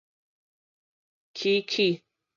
[1.35, 2.03] 起去